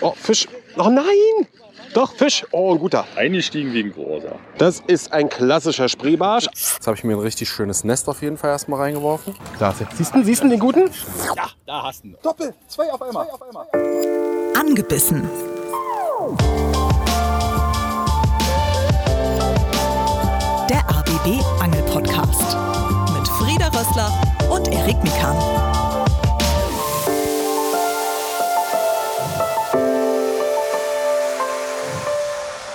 [0.00, 0.46] Oh, Fisch.
[0.76, 1.46] Oh nein!
[1.94, 2.44] Doch, Fisch.
[2.50, 3.06] Oh, ein guter.
[3.16, 4.38] Eingestiegen wegen großer.
[4.58, 6.44] Das ist ein klassischer Spreebarsch.
[6.44, 9.34] Jetzt habe ich mir ein richtig schönes Nest auf jeden Fall erstmal reingeworfen.
[9.56, 9.86] Klasse.
[9.94, 10.90] Siehst du, siehst du den guten?
[11.64, 12.16] Da hast du ihn.
[12.22, 12.52] Doppel.
[12.68, 13.26] Zwei auf einmal.
[14.54, 15.28] Angebissen.
[20.68, 22.56] Der ABB Angel Podcast
[23.16, 24.12] mit Frieda Rössler
[24.50, 25.36] und Erik Mikan.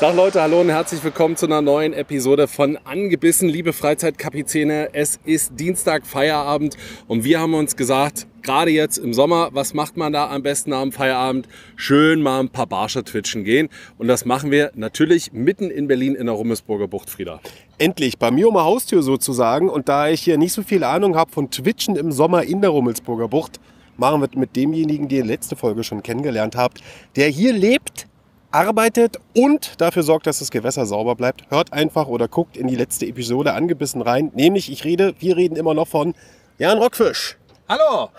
[0.01, 4.95] Tag Leute, hallo und herzlich willkommen zu einer neuen Episode von Angebissen, liebe Freizeitkapitäne.
[4.95, 6.75] Es ist Dienstag, Feierabend
[7.07, 10.73] und wir haben uns gesagt, gerade jetzt im Sommer, was macht man da am besten
[10.73, 11.47] am Feierabend?
[11.75, 13.69] Schön mal ein paar Barsche twitchen gehen
[13.99, 17.39] und das machen wir natürlich mitten in Berlin in der Rummelsburger Bucht, Frieda.
[17.77, 19.69] Endlich, bei mir um die Haustür sozusagen.
[19.69, 22.71] Und da ich hier nicht so viel Ahnung habe von Twitchen im Sommer in der
[22.71, 23.59] Rummelsburger Bucht,
[23.97, 26.81] machen wir mit demjenigen, den ihr letzte Folge schon kennengelernt habt,
[27.15, 28.07] der hier lebt,
[28.51, 31.49] arbeitet und dafür sorgt, dass das Gewässer sauber bleibt.
[31.49, 34.31] Hört einfach oder guckt in die letzte Episode angebissen rein.
[34.35, 36.13] Nämlich, ich rede, wir reden immer noch von
[36.58, 37.38] Jan Rockfisch.
[37.67, 38.09] Hallo!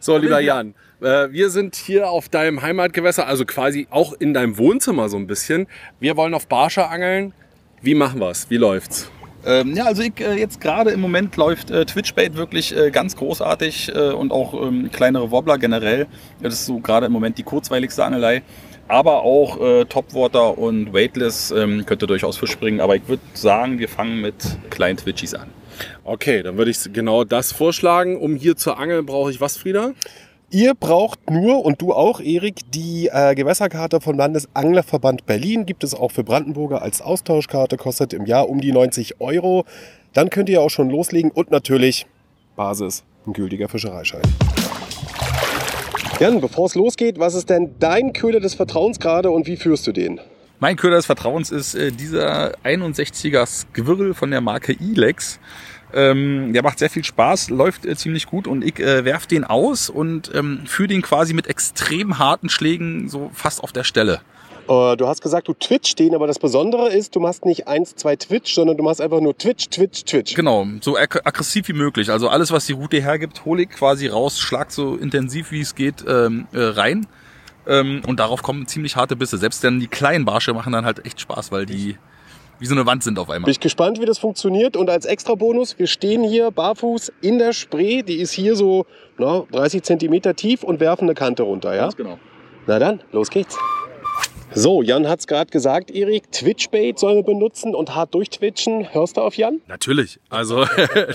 [0.00, 4.58] So, lieber Jan, äh, wir sind hier auf deinem Heimatgewässer, also quasi auch in deinem
[4.58, 5.68] Wohnzimmer so ein bisschen.
[6.00, 7.32] Wir wollen auf Barsche angeln.
[7.82, 8.50] Wie machen wir's?
[8.50, 9.10] Wie läuft's?
[9.44, 13.16] Ähm, ja, also ich, äh, jetzt gerade im Moment läuft äh, Twitchbait wirklich äh, ganz
[13.16, 16.06] großartig äh, und auch ähm, kleinere Wobbler generell.
[16.40, 18.42] Das ist so gerade im Moment die kurzweiligste Angelei.
[18.92, 22.78] Aber auch äh, Topwater und Weightless ähm, könnte durchaus Fisch bringen.
[22.78, 24.34] Aber ich würde sagen, wir fangen mit
[24.68, 25.48] kleinen Twitchies an.
[26.04, 28.18] Okay, dann würde ich genau das vorschlagen.
[28.18, 29.92] Um hier zu angeln, brauche ich was, Frieda?
[30.50, 35.64] Ihr braucht nur, und du auch, Erik, die äh, Gewässerkarte vom Landesanglerverband Berlin.
[35.64, 39.64] Gibt es auch für Brandenburger als Austauschkarte, kostet im Jahr um die 90 Euro.
[40.12, 42.04] Dann könnt ihr auch schon loslegen und natürlich
[42.56, 44.20] Basis, ein gültiger Fischereischein.
[46.20, 49.86] Jan, bevor es losgeht, was ist denn dein Köder des Vertrauens gerade und wie führst
[49.86, 50.20] du den?
[50.60, 55.40] Mein Köder des Vertrauens ist äh, dieser 61er Squirrel von der Marke Elex.
[55.92, 59.44] Ähm, der macht sehr viel Spaß, läuft äh, ziemlich gut und ich äh, werf den
[59.44, 64.20] aus und ähm, führe den quasi mit extrem harten Schlägen so fast auf der Stelle.
[64.68, 67.96] Äh, du hast gesagt, du twitch den, aber das Besondere ist, du machst nicht eins,
[67.96, 70.34] zwei Twitch, sondern du machst einfach nur Twitch, Twitch, Twitch.
[70.34, 72.10] Genau, so ag aggressiv wie möglich.
[72.10, 75.74] Also alles, was die Route hergibt, hole ich quasi raus, schlag so intensiv wie es
[75.74, 77.06] geht ähm, äh, rein.
[77.66, 79.38] Ähm, und darauf kommen ziemlich harte Bisse.
[79.38, 81.96] Selbst dann die kleinen Barsche machen dann halt echt Spaß, weil die
[82.58, 83.46] wie so eine Wand sind auf einmal.
[83.46, 84.76] Bin ich gespannt, wie das funktioniert.
[84.76, 88.02] Und als Extra-Bonus, wir stehen hier barfuß in der Spree.
[88.02, 88.86] Die ist hier so
[89.18, 91.74] na, 30 Zentimeter tief und werfen eine Kante runter.
[91.74, 91.82] Ja?
[91.82, 92.18] Ganz genau.
[92.68, 93.58] Na dann, los geht's.
[94.54, 98.92] So, Jan hat's gerade gesagt, Erik, Twitchbait sollen wir benutzen und hart durchtwitchen.
[98.92, 99.60] Hörst du auf Jan?
[99.66, 100.20] Natürlich.
[100.28, 100.66] Also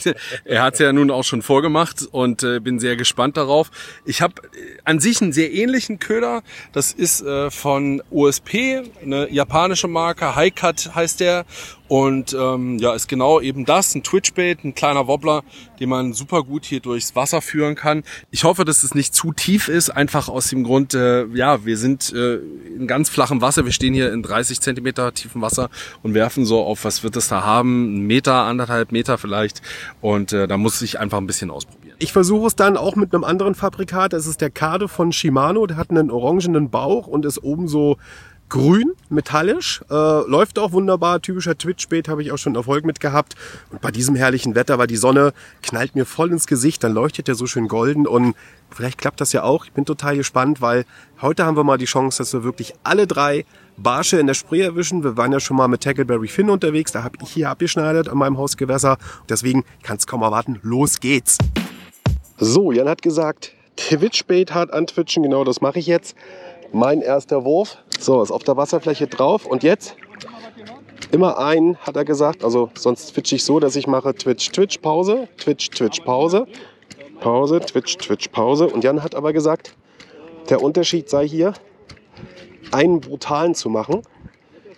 [0.45, 3.69] er hat's ja nun auch schon vorgemacht und äh, bin sehr gespannt darauf.
[4.05, 4.41] Ich habe
[4.85, 6.41] an sich einen sehr ähnlichen Köder.
[6.71, 10.35] Das ist äh, von USP, eine japanische Marke.
[10.35, 11.45] High Cut heißt der.
[11.87, 15.43] Und ähm, ja, ist genau eben das, ein Twitchbait, ein kleiner Wobbler,
[15.79, 18.03] den man super gut hier durchs Wasser führen kann.
[18.29, 21.77] Ich hoffe, dass es nicht zu tief ist, einfach aus dem Grund, äh, ja, wir
[21.77, 22.39] sind äh,
[22.75, 25.69] in ganz flachem Wasser, wir stehen hier in 30 Zentimeter tiefem Wasser
[26.01, 29.61] und werfen so auf, was wird es da haben, ein Meter, anderthalb Meter vielleicht.
[30.01, 31.95] Und äh, da muss ich einfach ein bisschen ausprobieren.
[31.99, 34.13] Ich versuche es dann auch mit einem anderen Fabrikat.
[34.13, 35.65] Das ist der Kade von Shimano.
[35.65, 37.97] Der hat einen orangenen Bauch und ist oben so
[38.49, 39.81] grün, metallisch.
[39.89, 41.21] Äh, läuft auch wunderbar.
[41.21, 43.35] Typischer Twitch-Bait habe ich auch schon Erfolg mit gehabt.
[43.71, 47.27] Und bei diesem herrlichen Wetter, weil die Sonne knallt mir voll ins Gesicht, dann leuchtet
[47.27, 48.07] der so schön golden.
[48.07, 48.35] Und
[48.71, 49.65] vielleicht klappt das ja auch.
[49.65, 50.85] Ich bin total gespannt, weil
[51.21, 53.45] heute haben wir mal die Chance, dass wir wirklich alle drei
[53.77, 55.03] Barsche in der Spree erwischen.
[55.03, 56.91] Wir waren ja schon mal mit Tackleberry Finn unterwegs.
[56.91, 58.97] Da habe ich hier abgeschneidert an meinem Hausgewässer.
[59.29, 60.59] Deswegen kann es kaum erwarten.
[60.63, 61.37] Los geht's.
[62.39, 65.23] So, Jan hat gesagt, Twitch-Bait hart antwitchen.
[65.23, 66.15] Genau das mache ich jetzt.
[66.73, 67.77] Mein erster Wurf.
[67.99, 69.45] So, ist auf der Wasserfläche drauf.
[69.45, 69.95] Und jetzt
[71.11, 72.43] immer ein, hat er gesagt.
[72.43, 76.47] Also sonst twitch ich so, dass ich mache Twitch, Twitch, Pause, Twitch, Twitch, Pause,
[77.19, 78.67] Pause, Twitch, Twitch, Pause.
[78.67, 79.75] Und Jan hat aber gesagt,
[80.49, 81.53] der Unterschied sei hier,
[82.71, 84.01] einen brutalen zu machen.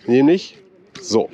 [0.06, 0.58] Nämlich
[1.00, 1.28] so.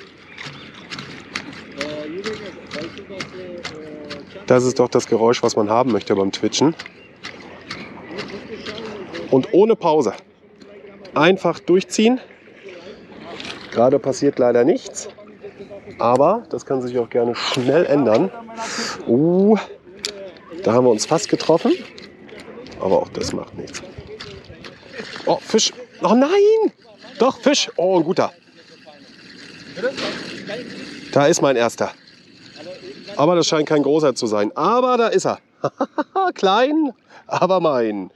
[4.47, 6.75] Das ist doch das Geräusch, was man haben möchte beim Twitchen.
[9.31, 10.15] Und ohne Pause.
[11.17, 12.21] Einfach durchziehen.
[13.73, 15.09] Gerade passiert leider nichts.
[15.99, 18.31] Aber das kann sich auch gerne schnell ändern.
[19.07, 19.57] Uh,
[20.63, 21.73] da haben wir uns fast getroffen.
[22.81, 23.83] Aber auch das macht nichts.
[25.25, 25.73] Oh, Fisch.
[26.03, 26.73] Oh nein!
[27.19, 27.71] Doch, Fisch.
[27.77, 28.31] Oh, ein guter.
[31.13, 31.93] Da ist mein erster.
[33.17, 34.55] Aber das scheint kein großer zu sein.
[34.55, 35.39] Aber da ist er.
[36.35, 36.93] Klein,
[37.27, 38.11] aber mein.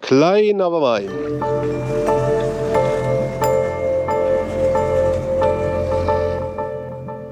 [0.00, 1.10] Klein, aber mein.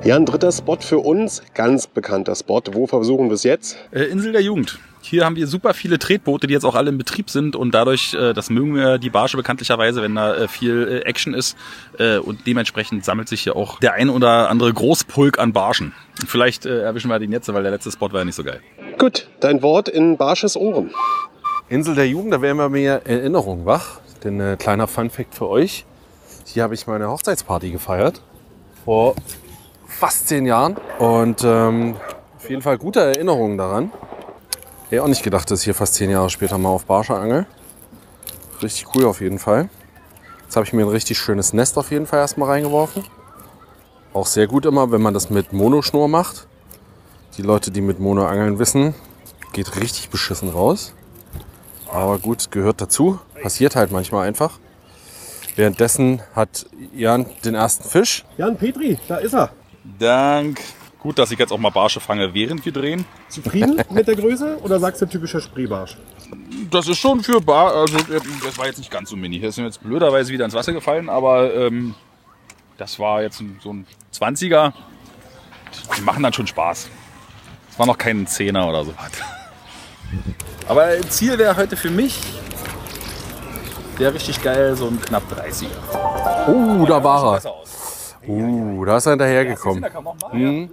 [0.04, 2.60] Ja, ein dritter Spot für uns, ganz bekannter Spot.
[2.72, 3.78] Wo versuchen wir es jetzt?
[3.90, 4.78] Äh, Insel der Jugend.
[5.00, 8.12] Hier haben wir super viele Tretboote, die jetzt auch alle in Betrieb sind und dadurch,
[8.12, 11.56] äh, das mögen wir die Barsche bekanntlicherweise, wenn da äh, viel äh, Action ist
[11.98, 15.94] äh, und dementsprechend sammelt sich hier auch der ein oder andere Großpulk an Barschen.
[16.26, 18.60] Vielleicht äh, erwischen wir den jetzt, weil der letzte Spot war ja nicht so geil.
[18.98, 20.90] Gut, dein Wort in Barsches Ohren.
[21.70, 24.00] Insel der Jugend, da wären wir mir Erinnerung wach.
[24.22, 25.86] Denn äh, kleiner Fun-Fact für euch.
[26.44, 28.20] Hier habe ich meine Hochzeitsparty gefeiert.
[28.84, 29.14] Vor
[29.94, 30.76] fast zehn Jahren.
[30.98, 31.96] Und ähm,
[32.36, 33.92] auf jeden Fall gute Erinnerungen daran.
[34.90, 37.46] Hätte auch nicht gedacht, dass ich hier fast zehn Jahre später mal auf Barsche angel.
[38.62, 39.68] Richtig cool auf jeden Fall.
[40.42, 43.04] Jetzt habe ich mir ein richtig schönes Nest auf jeden Fall erstmal reingeworfen.
[44.12, 46.46] Auch sehr gut immer, wenn man das mit Monoschnur macht.
[47.36, 48.94] Die Leute, die mit Mono angeln wissen,
[49.52, 50.94] geht richtig beschissen raus.
[51.90, 53.18] Aber gut, gehört dazu.
[53.42, 54.58] Passiert halt manchmal einfach.
[55.56, 58.24] Währenddessen hat Jan den ersten Fisch.
[58.36, 59.50] Jan Petri, da ist er.
[59.98, 60.60] Dank.
[60.98, 63.04] Gut, dass ich jetzt auch mal Barsche fange, während wir drehen.
[63.28, 65.98] Zufrieden mit der Größe oder sagst du typischer Spreebarsch?
[66.70, 67.98] Das ist schon für Bar, also
[68.42, 69.38] das war jetzt nicht ganz so mini.
[69.38, 71.94] Das ist mir jetzt blöderweise wieder ins Wasser gefallen, aber ähm,
[72.78, 74.72] das war jetzt so ein 20er.
[75.96, 76.88] Die machen dann schon Spaß.
[77.70, 78.94] Es war noch kein Zehner oder so.
[80.68, 82.18] Aber Ziel wäre heute für mich,
[83.98, 85.66] der richtig geil, so ein knapp 30er.
[86.48, 87.54] Oh, da war er.
[88.26, 89.80] Uh, da ist er hinterhergekommen.
[89.80, 90.14] Mal.
[90.32, 90.70] Mhm.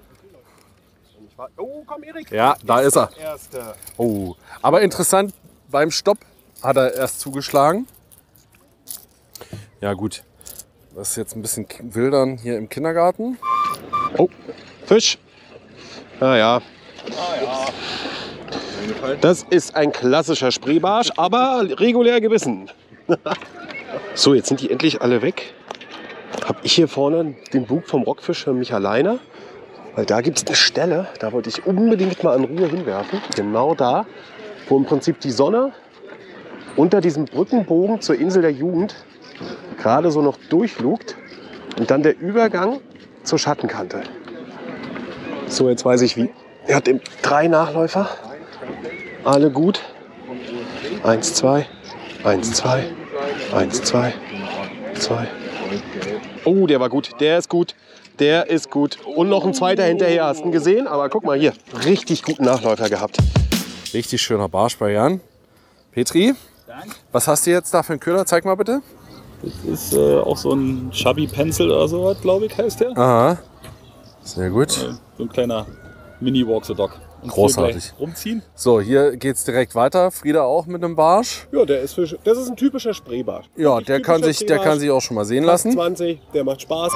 [1.58, 2.30] Oh, komm Erik.
[2.32, 3.10] Ja, da ist er.
[3.20, 3.74] Erste.
[3.98, 5.34] Oh, aber interessant,
[5.70, 6.20] beim Stopp
[6.62, 7.88] hat er erst zugeschlagen.
[9.80, 10.24] Ja gut,
[10.96, 13.38] das ist jetzt ein bisschen wildern hier im Kindergarten.
[14.18, 14.30] Oh,
[14.86, 15.18] Fisch.
[16.20, 16.62] Ah ja.
[19.22, 22.70] Das ist ein klassischer Spreebarsch, aber regulär gebissen.
[24.14, 25.54] so, jetzt sind die endlich alle weg.
[26.46, 29.20] Hab ich hier vorne den Bug vom Rockfisch für mich alleine?
[29.96, 33.22] Weil da gibt es eine Stelle, da wollte ich unbedingt mal in Ruhe hinwerfen.
[33.36, 34.06] Genau da,
[34.70, 35.74] wo im Prinzip die Sonne
[36.76, 38.96] unter diesem Brückenbogen zur Insel der Jugend
[39.78, 41.18] gerade so noch durchlugt
[41.78, 42.80] und dann der Übergang
[43.24, 44.04] zur Schattenkante.
[45.48, 46.30] So, jetzt weiß ich wie.
[46.66, 48.10] Er hat eben drei Nachläufer.
[49.24, 49.82] Alle gut.
[51.04, 51.68] Eins, zwei.
[52.24, 52.86] Eins, zwei.
[53.54, 54.14] Eins, zwei.
[54.94, 55.28] Zwei.
[56.46, 57.12] Oh, der war gut.
[57.20, 57.76] Der ist gut.
[58.20, 58.98] Der ist gut.
[59.16, 60.26] Und noch ein zweiter hinterher.
[60.26, 60.88] Hast du ihn gesehen?
[60.88, 61.54] Aber guck mal hier.
[61.86, 63.18] Richtig guten Nachläufer gehabt.
[63.94, 65.22] Richtig schöner Barsch bei Jan.
[65.92, 66.34] Petri,
[67.12, 68.26] was hast du jetzt da für einen Köder?
[68.26, 68.82] Zeig mal bitte.
[69.44, 72.98] Das ist äh, auch so ein Chubby Pencil oder so, glaube ich, heißt der.
[72.98, 73.38] Aha.
[74.24, 74.72] Sehr gut.
[75.18, 75.66] So ein kleiner
[76.20, 77.00] Mini Walk the Dog.
[77.22, 77.94] Und Großartig.
[78.00, 78.42] Rumziehen.
[78.56, 80.10] So, hier geht's direkt weiter.
[80.12, 81.48] Frieda auch mit einem Barsch.
[81.52, 83.46] Ja, der ist, für, das ist ein typischer Spreebarsch.
[83.56, 85.72] Ja, der kann, sich, der kann sich auch schon mal sehen lassen.
[85.72, 86.92] 20, der macht Spaß.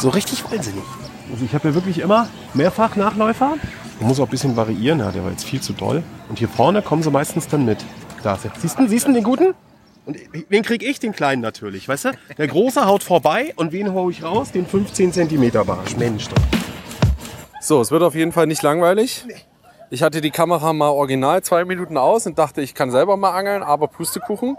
[0.00, 0.84] So richtig wahnsinnig.
[1.30, 3.56] Also ich habe ja wirklich immer mehrfach Nachläufer.
[4.00, 6.02] Man muss auch ein bisschen variieren, ja, der war jetzt viel zu doll.
[6.28, 7.78] Und hier vorne kommen sie meistens dann mit.
[8.22, 8.52] Da ist er.
[8.58, 9.54] Siehst du, siehst du den guten?
[10.06, 10.16] Und
[10.48, 11.00] wen krieg ich?
[11.00, 12.10] Den kleinen natürlich, weißt du?
[12.38, 14.52] Der große haut vorbei und wen hau ich raus?
[14.52, 15.96] Den 15 cm Barsch.
[15.98, 16.42] Mensch doch.
[17.60, 19.26] So, es wird auf jeden Fall nicht langweilig.
[19.90, 23.30] Ich hatte die Kamera mal original zwei Minuten aus und dachte, ich kann selber mal
[23.30, 24.56] angeln, aber Pustekuchen.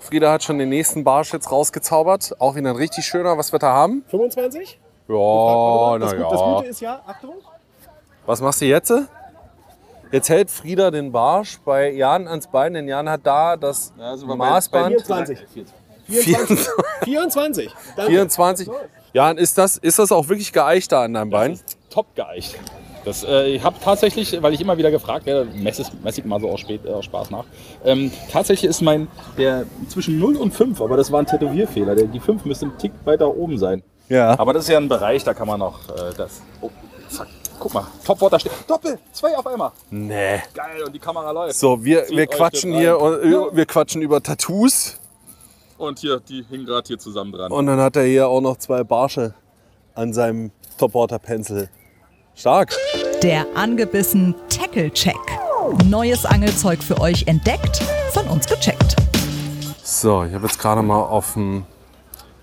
[0.00, 2.36] Frieda hat schon den nächsten Barsch jetzt rausgezaubert.
[2.38, 3.36] Auch wieder ein richtig schöner.
[3.36, 4.04] Was wird er haben?
[4.08, 4.78] 25?
[5.08, 6.54] Ja, mal, na das, Gut- das ja.
[6.56, 7.34] Gute ist ja, Achtung.
[8.26, 8.92] Was machst du jetzt?
[10.12, 15.02] Jetzt hält Frieda den Barsch bei Jan ans Bein, denn Jan hat da das Maßband.
[15.02, 15.38] 24.
[16.06, 16.68] 24.
[17.02, 17.74] 24.
[17.96, 18.70] Dann 24.
[19.12, 21.60] Jan, ist das, ist das auch wirklich geeicht da an deinem Bein?
[21.90, 22.58] Top geeicht.
[23.08, 26.26] Das, äh, ich habe tatsächlich, weil ich immer wieder gefragt werde, messe es- messe ich
[26.26, 27.44] mal so aus, spät, äh, aus Spaß nach.
[27.84, 31.94] Ähm, tatsächlich ist mein, der zwischen 0 und 5, aber das war ein Tätowierfehler.
[31.94, 33.82] Der, die 5 müsste ein Tick weiter oben sein.
[34.10, 34.38] Ja.
[34.38, 36.42] Aber das ist ja ein Bereich, da kann man noch äh, das.
[36.60, 36.70] Oh,
[37.08, 37.28] zack.
[37.58, 38.52] Guck mal, Topwater steht.
[38.68, 39.72] Doppel, zwei auf einmal.
[39.90, 40.40] Nee.
[40.54, 41.56] Geil, und die Kamera läuft.
[41.58, 44.96] So, wir, Zieht wir quatschen hier, äh, wir quatschen über Tattoos.
[45.76, 47.50] Und hier, die hingen gerade hier zusammen dran.
[47.50, 49.34] Und dann hat er hier auch noch zwei Barsche
[49.94, 51.68] an seinem Topwater Pencil.
[52.38, 52.72] Stark.
[53.20, 55.16] Der angebissen Tackle Check.
[55.86, 58.94] Neues Angelzeug für euch entdeckt, von uns gecheckt.
[59.82, 61.66] So, ich habe jetzt gerade mal auf den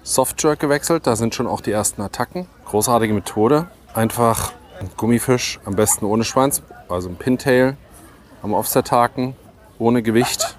[0.03, 1.07] Softjerk gewechselt.
[1.07, 2.45] Da sind schon auch die ersten Attacken.
[2.65, 3.67] Großartige Methode.
[3.93, 7.77] Einfach ein Gummifisch, am besten ohne Schwanz, also ein Pintail
[8.43, 9.33] am Offset-Haken,
[9.79, 10.57] ohne Gewicht.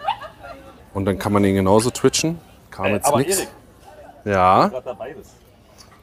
[0.95, 2.39] Und dann kann man ihn genauso twitchen.
[2.71, 3.47] Kam jetzt nichts.
[4.25, 4.71] Ja.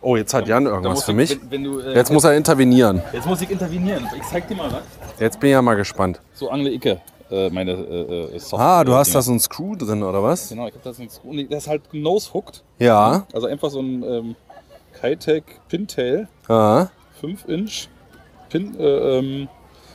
[0.03, 1.31] Oh, jetzt hat Jan irgendwas für mich.
[1.41, 3.01] Wenn, wenn du, äh, Jetzt muss er intervenieren.
[3.13, 4.07] jetzt muss ich intervenieren.
[4.17, 4.81] Ich zeig dir mal was.
[5.19, 6.19] Jetzt bin ich ja mal gespannt.
[6.33, 6.99] So angle Icke.
[7.31, 10.49] äh, meine äh, äh, Soft Ah, du hast da so einen Screw drin, oder was?
[10.49, 11.33] Genau, ich hab da so ein Screw.
[11.33, 12.63] Nee, Das ist halt nose-hooked.
[12.79, 13.25] Ja.
[13.33, 14.35] Also einfach so ein ähm,
[14.99, 16.87] Kitec Pintail, Ah.
[17.21, 17.87] 5 Inch
[18.49, 19.47] Pin, äh, ähm,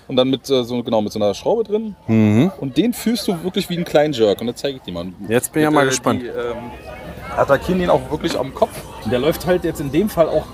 [0.09, 1.95] und dann mit äh, so genau mit so einer Schraube drin.
[2.07, 2.51] Mhm.
[2.61, 4.41] Und den fühlst du wirklich wie einen kleinen Jerk.
[4.41, 5.07] Und das zeige ich dir mal.
[5.29, 6.23] Jetzt bin ich ja mal gespannt.
[6.23, 6.71] Die, ähm,
[7.39, 8.73] attackieren den auch wirklich am Kopf.
[9.11, 10.45] Der läuft halt jetzt in dem Fall auch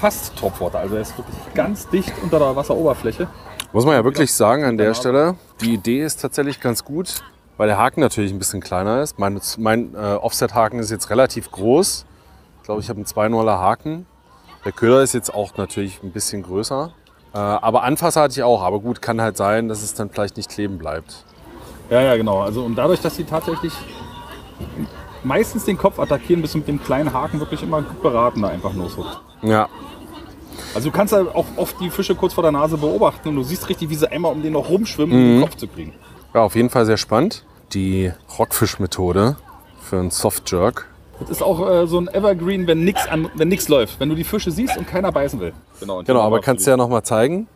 [0.00, 0.80] fast Topwater.
[0.80, 3.28] Also er ist wirklich ganz dicht unter der Wasseroberfläche.
[3.72, 7.22] Muss man ja wirklich sagen an der Stelle, die Idee ist tatsächlich ganz gut,
[7.56, 9.18] weil der Haken natürlich ein bisschen kleiner ist.
[9.18, 12.04] Mein, mein äh, Offset-Haken ist jetzt relativ groß.
[12.58, 14.06] Ich glaube, ich habe einen 2,0er Haken.
[14.64, 16.92] Der Köder ist jetzt auch natürlich ein bisschen größer.
[17.34, 18.62] Äh, aber Anfasser hatte ich auch.
[18.62, 21.24] Aber gut, kann halt sein, dass es dann vielleicht nicht kleben bleibt.
[21.90, 22.42] Ja, ja, genau.
[22.42, 23.72] Also und dadurch, dass sie tatsächlich
[25.24, 28.48] meistens den Kopf attackieren, bist du mit dem kleinen Haken wirklich immer gut beraten, da
[28.48, 29.20] einfach loshuckt.
[29.42, 29.68] Ja,
[30.74, 33.42] Also du kannst ja auch oft die Fische kurz vor der Nase beobachten und du
[33.42, 35.92] siehst richtig, wie sie einmal um den noch rumschwimmen, um den Kopf zu kriegen.
[36.34, 37.44] ja auf jeden Fall sehr spannend.
[37.72, 39.36] Die Rockfisch-Methode
[39.80, 40.86] für einen Soft Jerk.
[41.20, 44.00] Das ist auch äh, so ein Evergreen, wenn nichts läuft.
[44.00, 45.52] Wenn du die Fische siehst und keiner beißen will.
[45.80, 47.46] Genau, Genau, aber kannst du du ja noch mal zeigen.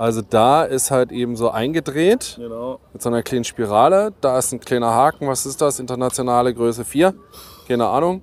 [0.00, 2.36] Also da ist halt eben so eingedreht.
[2.38, 2.80] Genau.
[2.94, 4.14] mit so einer kleinen Spirale.
[4.22, 5.28] Da ist ein kleiner Haken.
[5.28, 5.78] Was ist das?
[5.78, 7.12] Internationale Größe 4.
[7.68, 8.22] Keine Ahnung.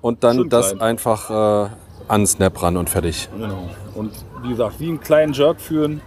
[0.00, 0.80] Und dann Schön das klein.
[0.80, 1.68] einfach äh,
[2.08, 3.28] an Snap ran und fertig.
[3.36, 3.68] genau.
[3.94, 6.00] Und wie gesagt, wie einen kleinen Jerk führen,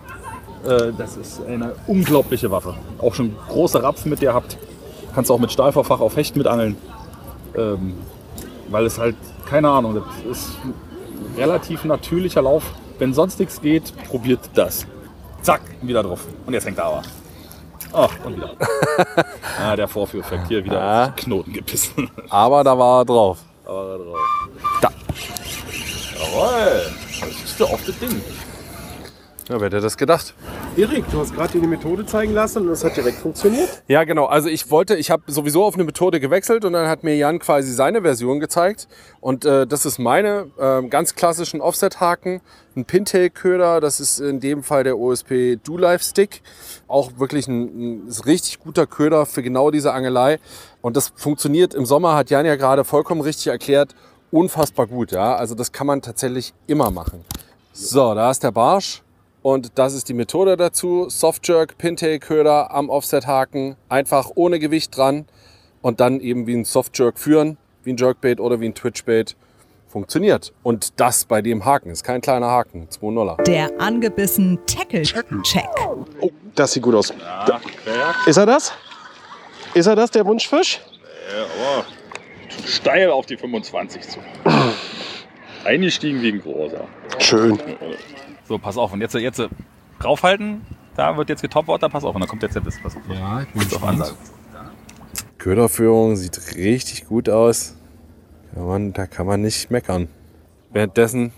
[0.65, 2.73] äh, das ist eine unglaubliche Waffe.
[2.97, 4.57] Auch schon große Rapfen mit dir habt.
[5.13, 6.77] Kannst auch mit Stahlverfach auf Hecht mit angeln.
[7.55, 7.93] Ähm,
[8.71, 10.73] weil es halt, keine Ahnung, das ist ein
[11.37, 12.63] relativ natürlicher Lauf.
[12.97, 14.87] Wenn sonst nichts geht, probiert das.
[15.41, 16.21] Zack, wieder drauf.
[16.45, 17.01] Und jetzt hängt er aber.
[17.93, 18.51] Ach, und wieder.
[19.61, 21.05] ah, der Vorführeffekt hier wieder Ah.
[21.07, 22.09] auf Knoten gebissen.
[22.29, 23.39] Aber da war er drauf.
[23.65, 24.19] aber da drauf.
[24.81, 24.89] Da.
[26.19, 26.91] Jawohl.
[27.19, 28.21] Das ist doch auf das Ding.
[29.49, 30.33] Ja, wer hätte das gedacht?
[30.77, 33.83] Erik, du hast gerade dir die Methode zeigen lassen und das hat direkt funktioniert.
[33.89, 34.27] Ja, genau.
[34.27, 37.39] Also ich wollte, ich habe sowieso auf eine Methode gewechselt und dann hat mir Jan
[37.39, 38.87] quasi seine Version gezeigt.
[39.19, 42.39] Und äh, das ist meine äh, ganz klassischen Offset-Haken,
[42.77, 43.81] ein Pintail-Köder.
[43.81, 46.41] Das ist in dem Fall der OSP Do-Life Stick.
[46.87, 50.39] Auch wirklich ein, ein richtig guter Köder für genau diese Angelei.
[50.81, 53.93] Und das funktioniert im Sommer, hat Jan ja gerade vollkommen richtig erklärt,
[54.31, 55.11] unfassbar gut.
[55.11, 57.25] Ja, also das kann man tatsächlich immer machen.
[57.73, 59.03] So, da ist der Barsch.
[59.41, 61.09] Und das ist die Methode dazu.
[61.09, 65.25] Soft Jerk, Pintail Köder am Offset-Haken, einfach ohne Gewicht dran
[65.81, 69.35] und dann eben wie ein Soft Jerk führen, wie ein Jerkbait oder wie ein Twitchbait.
[69.87, 70.53] Funktioniert.
[70.63, 71.89] Und das bei dem Haken.
[71.89, 72.87] Ist kein kleiner Haken.
[72.87, 73.43] 2-0er.
[73.43, 75.65] Der angebissen Tackle-Check.
[76.21, 77.13] Oh, das sieht gut aus.
[78.25, 78.71] Ist er das?
[79.73, 80.79] Ist er das, der Wunschfisch?
[82.65, 84.19] Steil auf die 25 zu.
[85.65, 86.87] Eingestiegen wie ein großer.
[87.19, 87.59] Schön.
[88.51, 88.91] So, pass auf.
[88.91, 89.41] Und jetzt, jetzt
[89.99, 90.59] draufhalten.
[90.97, 91.87] Da wird jetzt getopwater.
[91.87, 92.13] Pass auf.
[92.13, 92.77] Und dann kommt jetzt der Biss.
[92.83, 93.01] Pass auf.
[93.09, 94.11] Ja, ich Jetzt auf Ansage.
[95.37, 97.77] Köderführung sieht richtig gut aus.
[98.53, 100.09] Kann man, da kann man nicht meckern.
[100.73, 101.31] Währenddessen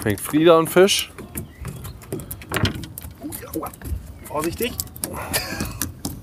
[0.00, 1.12] fängt Frieda einen Fisch.
[4.24, 4.72] Vorsichtig.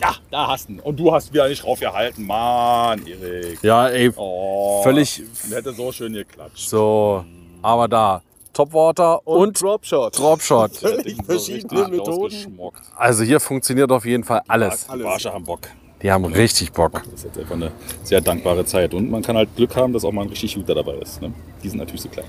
[0.01, 0.79] Ja, da hast du ihn.
[0.79, 2.25] Und du hast wieder nicht draufgehalten.
[2.25, 3.61] Mann, Erik.
[3.61, 5.21] Ja, ey, Oh, völlig
[5.51, 6.67] Der hätte so schön geklatscht.
[6.67, 7.23] so.
[7.61, 8.23] Aber da.
[8.53, 10.17] Topwater und, Dropshot.
[10.17, 10.75] Dropshot.
[10.77, 12.59] Völlig So verschiedene Methoden.
[12.95, 14.87] Also hier funktioniert auf jeden Fall alles.
[14.93, 15.61] Die Barsche haben Bock.
[16.01, 16.93] Die haben richtig Bock.
[16.93, 17.71] Das ist jetzt einfach eine
[18.03, 18.93] sehr dankbare Zeit.
[18.93, 21.21] Und man kann halt Glück haben, dass auch mal ein richtig guter dabei ist.
[21.21, 21.31] Ne?
[21.63, 22.25] Die sind natürlich so klein.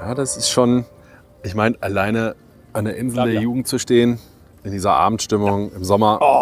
[0.00, 0.84] Ja, das ist schon,
[1.42, 2.36] ich meine, alleine
[2.72, 3.40] an der Insel Klar, der ja.
[3.40, 4.20] Jugend zu stehen,
[4.62, 6.18] in dieser Abendstimmung im Sommer.
[6.20, 6.35] Oh,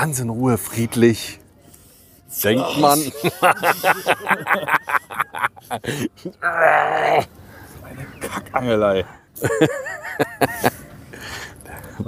[0.00, 1.40] Ganz in Ruhe, friedlich.
[2.42, 3.12] Denkt man.
[8.18, 9.04] Kackangelei.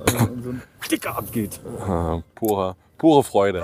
[0.06, 1.60] so ein Sticker abgeht.
[1.86, 3.62] Ah, Pure, pure Freude.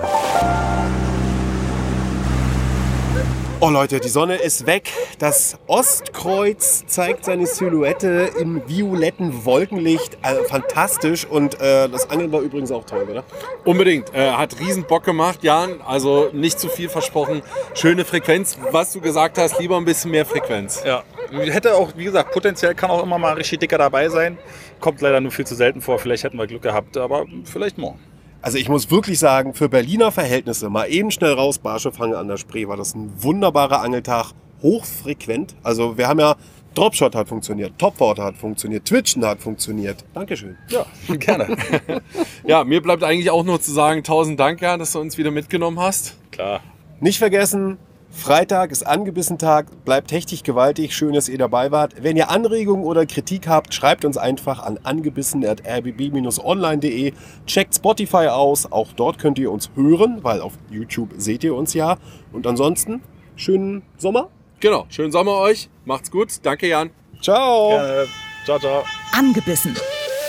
[3.61, 4.89] Oh Leute, die Sonne ist weg.
[5.19, 10.17] Das Ostkreuz zeigt seine Silhouette im violetten Wolkenlicht.
[10.21, 11.25] Also fantastisch.
[11.25, 13.25] Und äh, das Angeln war übrigens auch toll, oder?
[13.65, 14.15] Unbedingt.
[14.15, 15.81] Äh, hat riesen Bock gemacht, Jan.
[15.81, 17.41] Also nicht zu viel versprochen.
[17.73, 18.57] Schöne Frequenz.
[18.71, 20.81] Was du gesagt hast, lieber ein bisschen mehr Frequenz.
[20.85, 21.03] Ja.
[21.29, 24.37] Hätte auch, wie gesagt, potenziell kann auch immer mal richtig dicker dabei sein.
[24.79, 25.99] Kommt leider nur viel zu selten vor.
[25.99, 27.99] Vielleicht hätten wir Glück gehabt, aber vielleicht morgen.
[28.41, 32.29] Also ich muss wirklich sagen, für Berliner Verhältnisse, mal eben schnell raus, Barsche fange an
[32.29, 34.31] der Spree, war das ein wunderbarer Angeltag,
[34.61, 35.55] hochfrequent.
[35.61, 36.35] Also wir haben ja,
[36.73, 40.05] Dropshot hat funktioniert, Topwater hat funktioniert, Twitchen hat funktioniert.
[40.13, 40.57] Dankeschön.
[40.69, 41.57] Ja, gerne.
[42.45, 45.29] Ja, mir bleibt eigentlich auch nur zu sagen, tausend Dank, Jan, dass du uns wieder
[45.31, 46.15] mitgenommen hast.
[46.31, 46.61] Klar.
[46.99, 47.77] Nicht vergessen,
[48.11, 49.85] Freitag ist Angebissen-Tag.
[49.85, 50.93] Bleibt hechtig gewaltig.
[50.95, 51.93] Schön, dass ihr dabei wart.
[52.01, 57.13] Wenn ihr Anregungen oder Kritik habt, schreibt uns einfach an angebissen.rbb-online.de.
[57.45, 58.69] Checkt Spotify aus.
[58.71, 61.97] Auch dort könnt ihr uns hören, weil auf YouTube seht ihr uns ja.
[62.33, 63.01] Und ansonsten,
[63.35, 64.29] schönen Sommer.
[64.59, 65.69] Genau, schönen Sommer euch.
[65.85, 66.29] Macht's gut.
[66.43, 66.89] Danke, Jan.
[67.21, 67.69] Ciao.
[67.69, 68.07] Gerne.
[68.45, 68.83] Ciao, ciao.
[69.13, 69.75] Angebissen.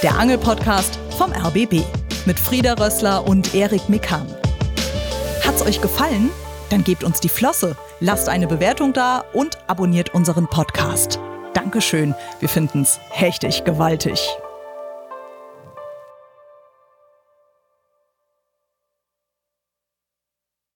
[0.03, 1.83] Der Angelpodcast vom RBB.
[2.27, 4.27] Mit Frieda Rössler und Erik Mikan.
[5.45, 6.31] Hat's euch gefallen?
[6.71, 11.21] Dann gebt uns die Flosse, lasst eine Bewertung da und abonniert unseren Podcast.
[11.53, 14.21] Dankeschön, wir finden's hechtig gewaltig.